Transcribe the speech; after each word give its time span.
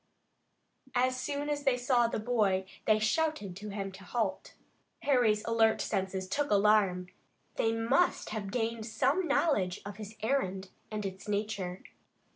As 0.95 1.15
soon 1.15 1.47
as 1.47 1.63
they 1.63 1.77
saw 1.77 2.07
the 2.07 2.17
boy 2.19 2.65
they 2.85 2.97
shouted 2.97 3.55
to 3.57 3.69
him 3.69 3.91
to 3.91 4.03
halt. 4.03 4.55
Harry's 5.03 5.45
alert 5.45 5.79
senses 5.79 6.27
took 6.27 6.49
alarm. 6.49 7.09
They 7.57 7.71
must 7.71 8.31
have 8.31 8.49
gained 8.49 8.87
some 8.87 9.27
knowledge 9.27 9.79
of 9.85 9.97
his 9.97 10.15
errand 10.23 10.71
and 10.89 11.05
its 11.05 11.27
nature. 11.27 11.83